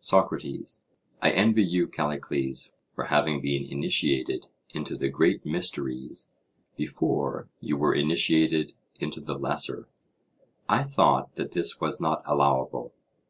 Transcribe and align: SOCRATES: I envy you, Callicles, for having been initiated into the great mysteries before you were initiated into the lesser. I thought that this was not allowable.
SOCRATES: 0.00 0.82
I 1.20 1.30
envy 1.32 1.62
you, 1.62 1.86
Callicles, 1.86 2.72
for 2.94 3.04
having 3.08 3.42
been 3.42 3.64
initiated 3.66 4.46
into 4.70 4.96
the 4.96 5.10
great 5.10 5.44
mysteries 5.44 6.32
before 6.74 7.50
you 7.60 7.76
were 7.76 7.94
initiated 7.94 8.72
into 8.98 9.20
the 9.20 9.38
lesser. 9.38 9.86
I 10.70 10.84
thought 10.84 11.34
that 11.34 11.50
this 11.50 11.82
was 11.82 12.00
not 12.00 12.22
allowable. 12.24 12.94